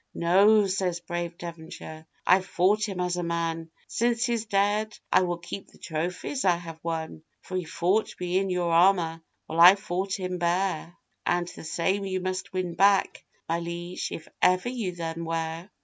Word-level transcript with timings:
'No,' 0.15 0.65
says 0.65 0.99
brave 0.99 1.37
Devonshire, 1.37 2.07
'I've 2.25 2.47
fought 2.47 2.89
him 2.89 2.99
as 2.99 3.17
a 3.17 3.21
man, 3.21 3.69
Since 3.87 4.23
he's 4.25 4.45
dead, 4.47 4.97
I 5.11 5.21
will 5.21 5.37
keep 5.37 5.67
the 5.69 5.77
trophies 5.77 6.43
I 6.43 6.55
have 6.55 6.79
won; 6.81 7.21
For 7.43 7.55
he 7.55 7.65
fought 7.65 8.15
me 8.19 8.39
in 8.39 8.49
your 8.49 8.71
armour, 8.71 9.21
while 9.45 9.59
I 9.59 9.75
fought 9.75 10.15
him 10.19 10.39
bare, 10.39 10.97
And 11.23 11.47
the 11.49 11.63
same 11.63 12.03
you 12.03 12.19
must 12.19 12.51
win 12.51 12.73
back, 12.73 13.23
my 13.47 13.59
liege, 13.59 14.11
if 14.11 14.27
ever 14.41 14.69
you 14.69 14.95
them 14.95 15.23
wear. 15.23 15.69